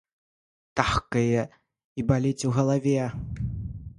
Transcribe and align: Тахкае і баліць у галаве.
Тахкае 0.79 1.43
і 1.43 2.01
баліць 2.11 2.47
у 2.51 2.53
галаве. 2.57 3.01